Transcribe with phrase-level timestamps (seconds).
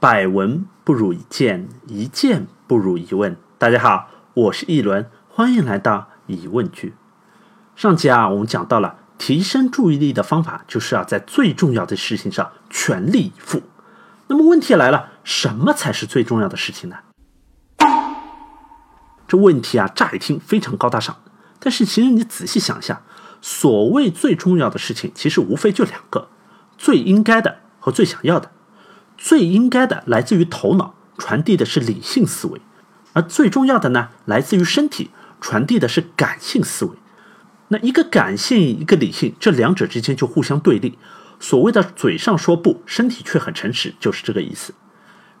[0.00, 3.36] 百闻不如一见，一见不如一问。
[3.58, 6.94] 大家好，我是一轮，欢迎来到疑问句。
[7.74, 13.60] 上集啊，我们讲到了提升注意力的方法，就是要在最重要的事情上全力以赴。
[14.28, 16.98] 那么问题来了，什么才是最重要的事情呢？
[19.26, 21.16] 这问题啊，乍一听非常高大上，
[21.58, 23.02] 但是其实你仔细想一下，
[23.40, 26.28] 所谓最重要的事情，其实无非就两个：
[26.76, 28.52] 最应该的和最想要的。
[29.18, 32.60] 最应该的来自于头脑，传递的是理性思维；
[33.12, 36.92] 而最重要的呢，来自于身体，传递的是感性思维。
[37.70, 40.96] 那一个感性，一个理性，这两者之间就互相对立。
[41.40, 44.72] 所谓的嘴上说不，身体却很诚实，就是这个意思。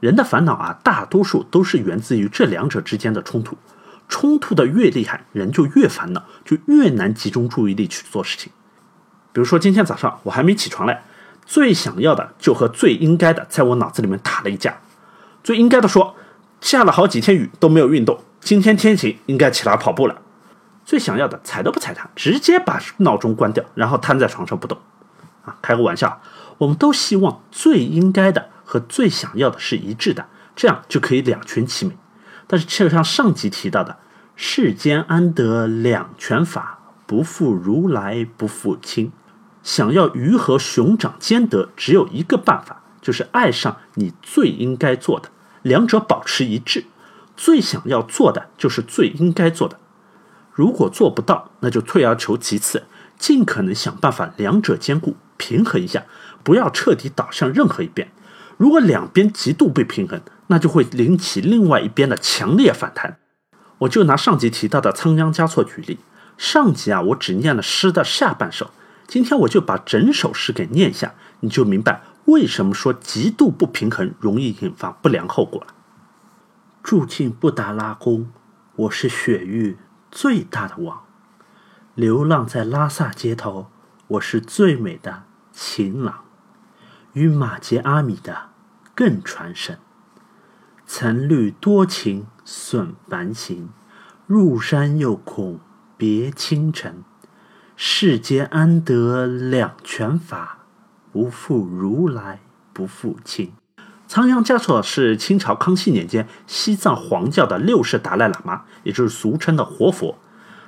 [0.00, 3.56] 人的烦恼啊，大多数都是源自于这两者之间的冲突。
[4.08, 8.52] 冲突的越厉害，人就越烦恼，就越难集中注意力去做事情。
[9.32, 10.98] 比如说今天早上我还没起床嘞。
[11.48, 14.76] 最想要的就和最应该的在我脑子里面打了一架。
[15.42, 16.14] 最应该的说，
[16.60, 20.20] 下了好几天雨都没有运动，今天天晴应该起来跑步了。
[20.84, 24.76] 最想要的踩都不踩它，直接把闹钟关掉，然后瘫在床上不动。
[25.46, 26.20] 啊，开个玩笑，
[26.58, 31.96] 我们都希望最应该的和最想要的是一致的，这样就可以两全其美。
[32.46, 33.96] 但是就像上集提到的，
[34.36, 36.80] 世间安得两全法？
[37.06, 39.12] 不负如来不负卿。
[39.62, 45.30] 想要鱼和熊掌兼得，只有一个办法，就是爱上你最应该做的，
[45.62, 46.84] 两者保持一致。
[47.36, 49.78] 最想要做的就是最应该做的，
[50.52, 52.84] 如果做不到，那就退而求其次，
[53.16, 56.04] 尽可能想办法两者兼顾，平衡一下，
[56.42, 58.10] 不要彻底倒向任何一边。
[58.56, 63.18] 如果两边极度不平衡，那就会引起另外一边的强烈反弹。
[63.78, 65.98] 我就拿上集提到的仓央嘉措举例，
[66.36, 68.70] 上集啊，我只念了诗的下半首。
[69.08, 75.68] 今天我就把整首诗给念一下，你就明白为什么说极度不平衡容易引发不良后果了。
[76.82, 78.30] 住进布达拉宫，
[78.76, 79.78] 我是雪域
[80.10, 81.04] 最大的王；
[81.94, 83.70] 流浪在拉萨街头，
[84.08, 85.22] 我是最美的
[85.52, 86.24] 情郎，
[87.14, 88.50] 与马杰阿米的
[88.94, 89.78] 更传神。
[90.86, 93.70] 曾虑多情损繁行，
[94.26, 95.60] 入山又恐
[95.96, 97.04] 别倾城。
[97.80, 100.64] 世间安得两全法？
[101.12, 102.40] 不负如来
[102.72, 103.52] 不负卿。
[104.08, 110.18] 仓央嘉措是清朝康熙年间西藏黄教的六世达赖喇嘛，也就是俗称的活佛。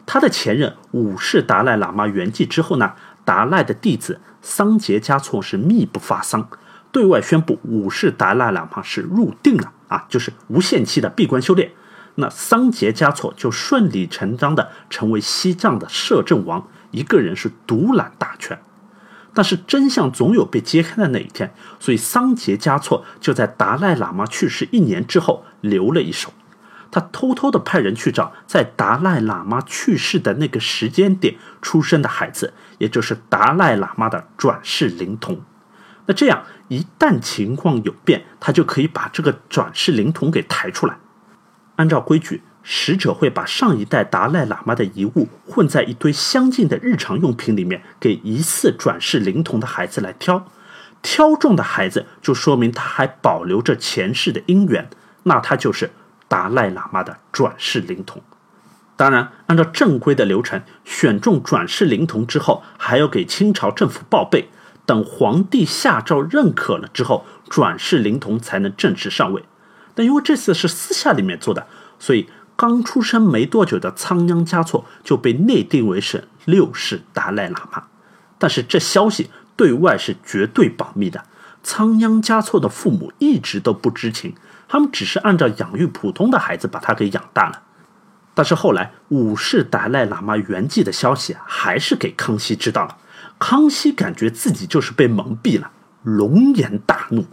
[0.07, 2.93] 他的前任五世达赖喇嘛圆寂之后呢，
[3.25, 6.49] 达赖的弟子桑杰嘉措是密不发丧，
[6.93, 11.73] 对外宣布五世达赖喇嘛是入定了啊，就是无限期的闭关修炼。
[12.17, 16.69] 那桑杰嘉措就顺理成章的成为西藏的摄政王。
[16.91, 18.59] 一个人是独揽大权，
[19.33, 26.33] 但是真相总有被揭开的那一天，所以桑杰嘉措就在达赖喇嘛去世一年之后留了一手，
[26.91, 35.41] 他偷偷的派人去找在达赖喇嘛去世的那个时间点出生的孩子，也就是达赖喇嘛的转世灵童。
[36.07, 40.99] 那这样一旦情况有变，他就可以把这个转世灵童给抬出来，
[41.81, 42.43] 按照规矩。
[42.63, 50.47] 使者会把上一代达赖喇嘛的遗物混在一堆相近的日常用品里面，给疑似转世灵童的孩子来挑，
[51.01, 54.91] 挑中的孩子就说明他还保留着前世的因缘，
[55.23, 55.91] 那他就是
[56.29, 58.21] 达赖喇嘛的转世灵童。
[58.95, 64.51] 当然，按照正规的流程，选中转世灵童之后，还要给清朝政府报备，
[64.85, 69.43] 等皇帝下诏认可了之后，转世灵童才能正式上位。
[69.95, 71.67] 但因为这次是私下里面做的，
[71.99, 72.29] 所以。
[72.57, 77.85] 刚出生没多久的仓央嘉措就被内定为是六世达赖喇嘛，
[78.37, 81.25] 但是这消息对外是绝对保密的。
[81.63, 84.35] 仓央嘉措的父母一直都不知情，
[84.69, 87.63] 他们只是按照养育普通的孩子把他给养大了。
[88.35, 92.99] 但是后来五世达赖喇嘛圆寂的消息还是给康熙知道了，
[93.39, 95.71] 康熙感觉自己就是被蒙蔽了，
[96.03, 97.25] 龙颜大怒。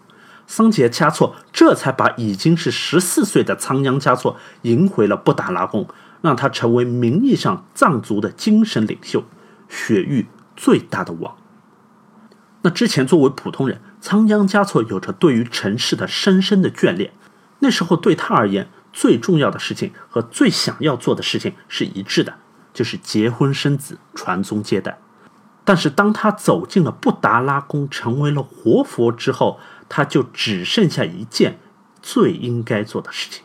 [0.48, 5.88] 桑杰嘉措这才把已经是十四岁的仓央嘉措迎回了布达拉宫，
[6.22, 9.24] 让他成为名义上藏族的精神领袖，
[9.68, 10.26] 雪域
[10.56, 11.36] 最大的王。
[12.62, 17.12] 那之前作为普通人，仓央嘉措有着对于尘世的深深的眷恋。
[17.60, 22.36] 那时候对他而言，最重要的事情和最想要做的事情是一致的，
[22.74, 25.00] 就是结婚生子、传宗接代。
[25.64, 31.60] 但是当他走进了布达拉宫，成为了活佛之后，他就只剩下一件
[32.02, 33.44] 最应该做的事情，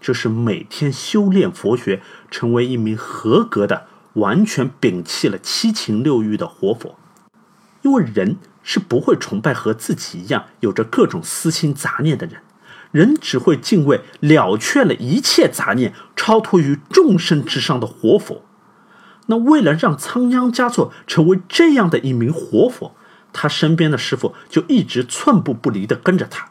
[0.00, 6.98] 就是每天修炼佛学，成为一名合格的、完全摒弃了七情六欲的活佛。
[7.82, 12.40] 因为人是不会崇拜和自己一样有着各种私心杂念的人，
[12.92, 18.42] 人只会敬畏了却了一切杂念、超脱于众生之上的活佛。
[19.26, 22.94] 那为了让仓央嘉措成为这样的一名活佛，
[23.34, 26.48] 他身边的师傅就一直寸步不离地跟着他。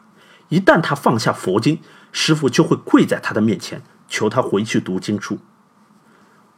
[0.50, 1.80] 一旦他放下佛经，
[2.12, 5.38] 师傅就会跪在他的面前，求他回去读经书。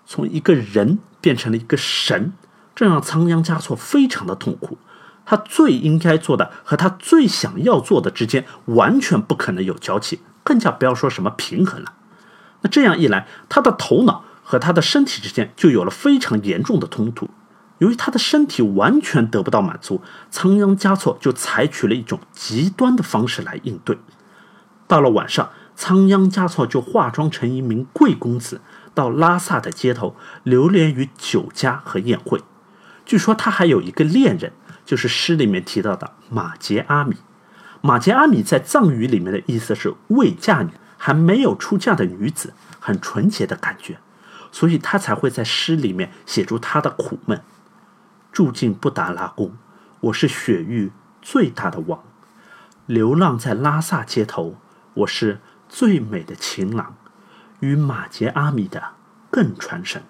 [0.05, 2.35] 从一个人变成了一个神，
[2.75, 4.77] 这让仓央嘉措非常的痛苦。
[5.25, 11.95] 他最应该做的和他最想要做的之间完全不可能有交集，更加不要说什么平衡了。
[12.61, 17.31] 那这样一来，他的头脑和他的身体之间就有了非常严重的冲突。
[17.79, 23.99] 由于他的身体完全得不到满足，仓央嘉措就采取了一种极端的方式来应对。
[24.87, 28.61] 到了晚上，仓央嘉措就化妆成一名贵公子，
[28.95, 32.43] 到拉萨的街头流连于酒家和宴会。
[33.05, 34.53] 据说他还有一个恋人。
[34.87, 37.17] 就是诗里面提到的马杰阿米，
[37.81, 43.99] 马杰阿米在藏语里面的意思是未嫁女，还没有出嫁的女子，很纯洁的感觉，
[44.53, 47.43] 所以他才会在诗里面写出他的苦闷。
[48.37, 49.53] 住进布达拉宫，
[49.99, 50.93] 我是雪域
[51.23, 52.03] 最大的王，
[52.85, 54.57] 流浪在拉萨街头，
[54.93, 55.41] 我是
[55.71, 56.95] 最美的情郎，
[57.61, 58.89] 与马杰阿米的
[59.31, 60.03] 更传神。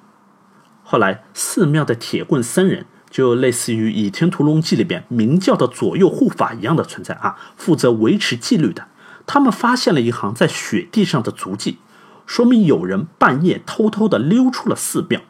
[0.83, 2.87] 后来寺庙的铁棍僧人。
[3.09, 8.89] 就类似于《倚天屠龙记》里边明教的左右护法一样的存在啊，负责维持纪律的。
[9.25, 11.79] 他们发现了一行在雪地上的足迹，
[12.27, 15.21] 说明有人半夜偷偷的溜出了寺庙。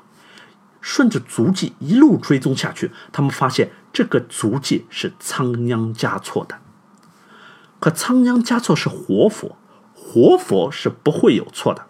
[0.86, 6.58] 顺着足迹一路追踪下去，他们发现这个足迹是仓央嘉措的。
[7.80, 9.56] 可仓央嘉措是活佛，
[9.92, 11.86] 活佛是不会有错的。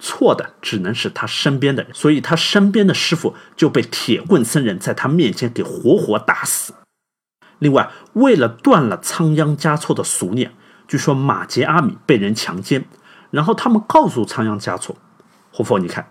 [0.00, 6.74] 错的只能是他身边的人，所以他身边的师傅就被铁棍僧人在他面前给活活打死。
[7.60, 10.52] 另外，为了断了仓央嘉措的俗念，
[10.88, 12.86] 据说马杰阿米被人强奸，
[13.30, 14.96] 然后他们告诉仓央嘉措
[15.54, 16.08] ：“活佛，你看，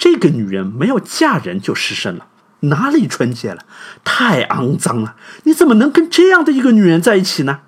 [0.00, 2.26] 这个女人没有嫁人就失身了，
[2.60, 3.66] 哪里纯洁了？
[4.02, 5.14] 太肮脏了！
[5.44, 7.60] 你怎么能跟这样的一个女人在一起呢？”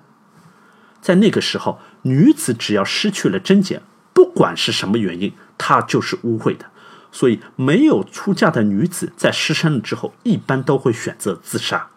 [0.99, 3.83] 在那个时候，女子只要失去了贞洁，
[4.13, 5.31] 不管是什么原因。
[5.59, 6.65] 她就是污秽的，
[7.11, 11.89] 所以没有出嫁的女子在失身了之后，一般都会选择自杀。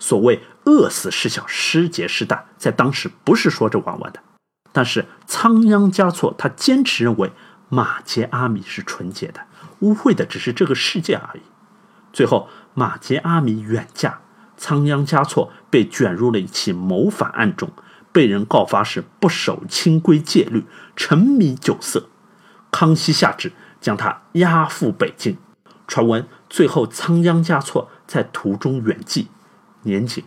[0.00, 4.18] 所谓饿死事小，失节事大，在当时不是说着玩玩的。
[4.72, 7.30] 但是仓央嘉措他坚持认为
[7.68, 9.40] 马杰阿米是纯洁的，
[9.80, 11.42] 污秽的只是这个世界而已。
[12.12, 14.20] 最后马杰阿米远嫁，
[14.56, 17.70] 仓央嘉措被卷入了一起谋反案中，
[18.12, 20.64] 被人告发是不守清规戒律，
[20.94, 22.08] 沉迷酒色。
[22.70, 25.36] 康熙下旨将他押赴北京，
[25.86, 29.26] 传闻最后仓央嘉措在途中圆寂，
[29.82, 30.24] 年仅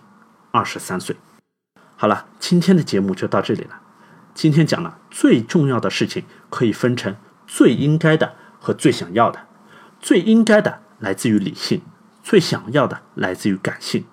[0.51, 1.15] 二十三岁。
[1.95, 3.81] 好了，今天的节目就到这里了。
[4.33, 7.15] 今天讲了最重要的事情，可以分成
[7.45, 8.35] 最应该的
[8.68, 9.40] 和最想要的。
[10.00, 11.82] 最应该的来自于理性，
[12.22, 14.04] 最想要的来自于感性。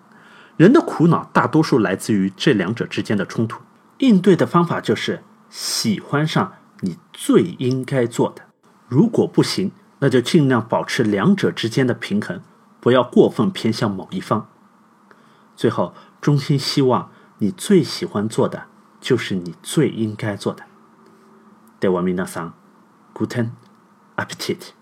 [0.58, 3.62] 人的苦恼大多数来自于这两者之间的冲突。
[4.00, 6.54] 应对的方法就是喜欢上。
[6.84, 8.42] 你最应该做的，
[8.88, 12.42] 如果不行，那就尽量保持两者之间的平衡，
[12.80, 14.50] 不要过分偏向某一方。
[15.56, 18.64] 最后，衷心希望你最喜欢做的
[19.00, 20.64] 就是你最应该做的。
[21.80, 22.54] では皆さん、
[23.14, 23.52] guten
[24.19, 24.73] Appetit。